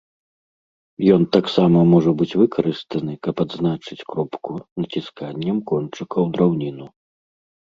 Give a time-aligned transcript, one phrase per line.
[1.15, 4.51] Ён таксама можа быць выкарыстаны, каб адзначыць кропку
[4.87, 6.85] націсканнем кончыка ў драўніну.